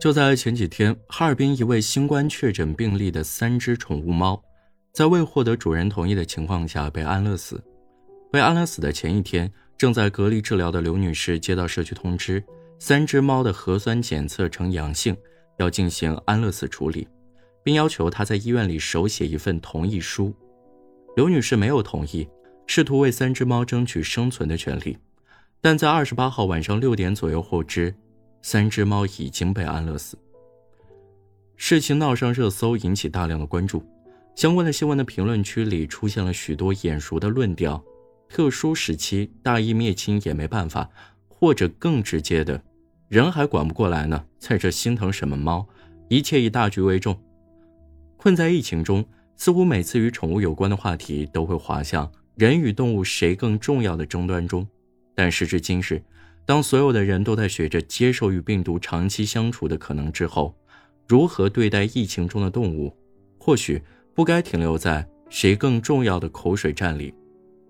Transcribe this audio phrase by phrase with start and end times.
[0.00, 4.42] 就在前几天，哈尔滨一位新冠确诊病例的三只宠物猫，
[4.94, 7.62] 在未获得主人同意的情况下被安乐死。
[8.32, 12.42] 被安乐死的前一天，正在隔离治疗的刘女士接到社区通知，
[12.78, 15.14] 三只猫的核酸检测呈阳性，
[15.58, 17.06] 要进行安乐死处理，
[17.62, 20.34] 并要求她在医院里手写一份同意书。
[21.14, 22.26] 刘女士没有同意，
[22.66, 24.96] 试图为三只猫争取生存的权利，
[25.60, 27.94] 但在二十八号晚上六点左右获知，
[28.42, 30.18] 三只猫已经被安乐死。
[31.56, 33.84] 事情闹上热搜，引起大量的关注。
[34.34, 37.82] 相关的新闻的评论区里出现了许多眼熟的论调：
[38.28, 40.88] 特殊时期大义灭亲也没办法，
[41.28, 42.62] 或者更直接的，
[43.08, 45.66] 人还管不过来呢，在这心疼什么猫？
[46.08, 47.18] 一切以大局为重。
[48.16, 49.04] 困在疫情中。
[49.36, 54.68] 似乎每次与宠物有关的话题都会滑向人与动物谁更重要的争端中，
[55.14, 56.02] 但时至今日，
[56.46, 60.54] 当所有的人都在学着接受与病毒长期相处的可能之后，
[61.06, 62.96] 如何对待疫情中的动物，
[63.38, 63.80] 或许
[64.14, 67.14] 不该停留在谁更重要的口水战里。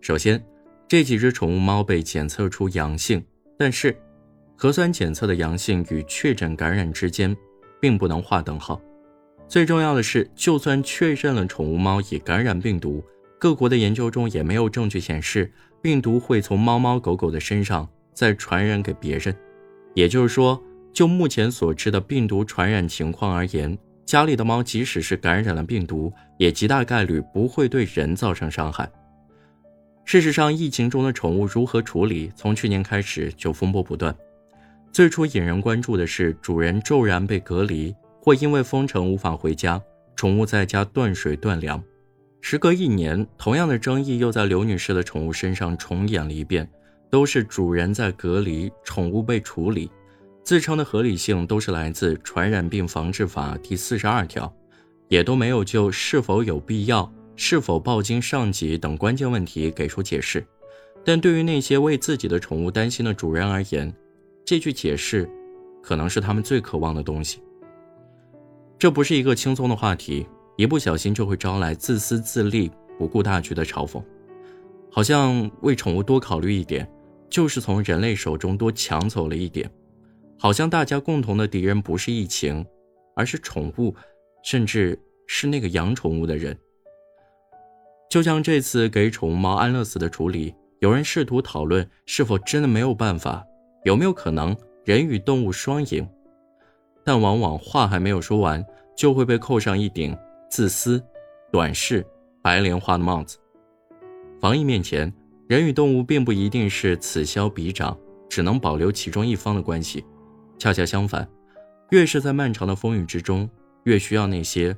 [0.00, 0.42] 首先，
[0.86, 3.24] 这几只宠物猫被检测出阳性，
[3.58, 3.96] 但是
[4.56, 7.36] 核酸检测的阳性与确诊感染之间
[7.80, 8.80] 并不能划等号。
[9.48, 13.02] 最重要的是，就算确认了宠物猫已感染病毒，
[13.38, 17.88] 各国的研究中也没有证据显示病毒会从猫猫狗狗的身上
[18.18, 19.32] 再传染给别人。
[19.94, 20.60] 也就是说，
[20.92, 28.90] 就目前所知的病毒传染情况而言，家里的猫即使是感染了病毒，也极大概率不会对人造成伤害。
[30.04, 34.12] 事实上，疫情中的宠物如何处理，从去年开始就风波不断。
[34.90, 37.94] 最初引人关注的是主人骤然被隔离。
[38.20, 39.80] 或因为封城无法回家，
[40.14, 41.82] 宠物在家断水断粮。
[42.42, 46.68] 时隔一年，同样的争议又在刘女士的宠物身上重演了一遍，
[47.10, 49.90] 都是主人在隔离，宠物被处理，
[50.42, 54.52] 自称的合理性都是来自《传染病防治法》第四十二条，
[55.08, 60.44] 也都没有就是否有必要、是否报经上级等关键问题给出解释。
[61.04, 63.90] 但对于那些为自己的宠物担心的主人而言，
[64.44, 65.30] 这句解释，
[65.82, 67.42] 可能是他们最渴望的东西。
[68.78, 74.02] 这不是一个轻松的话题，一不小心就会招来自私自利、不顾大局的嘲讽。
[74.90, 76.88] 好像为宠物多考虑一点，
[77.28, 79.70] 就是从人类手中多抢走了一点。
[80.38, 82.64] 好像大家共同的敌人不是疫情，
[83.16, 83.94] 而是宠物，
[84.44, 86.56] 甚至是那个养宠物的人。
[88.08, 93.44] 就像这次给宠物猫安乐死的处理，有人试图讨论是否真的没有办法，
[93.84, 96.08] 有没有可能人与动物双赢。
[97.04, 98.64] 但往往话还没有说完，
[98.96, 100.16] 就会被扣上一顶
[100.48, 101.02] 自私、
[101.50, 102.06] 短视、
[102.40, 103.38] 白莲花的帽子。
[104.40, 105.12] 防疫面前，
[105.48, 107.96] 人与动物并不一定是此消彼长，
[108.28, 110.04] 只能保留其中一方的关系。
[110.58, 111.26] 恰恰相反，
[111.88, 113.48] 越是在漫长的风雨之中，
[113.84, 114.76] 越需要那些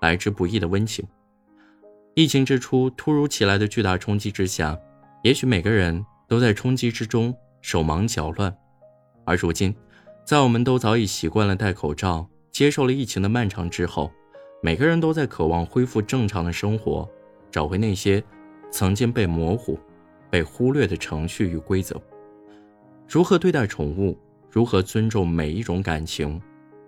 [0.00, 1.04] 来之不易的温情。
[2.14, 4.78] 疫情之初，突如其来的巨大冲击之下，
[5.24, 8.56] 也许每个人都在冲击之中手忙脚乱，
[9.24, 9.74] 而如今。
[10.24, 14.08] 在我们都早已习惯了戴口罩、接受了疫情的漫长之后，
[14.62, 17.08] 每个人都在渴望恢复正常的生活，
[17.50, 18.22] 找回那些
[18.70, 19.76] 曾经被模糊、
[20.32, 22.00] 被忽略的程序与规则。
[23.06, 24.16] 如何对待宠物，
[24.50, 26.40] 如何尊重每一种感情、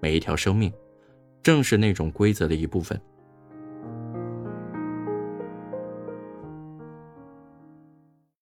[0.00, 0.72] 每一条生命，
[1.42, 2.98] 正是那种规则的一部分。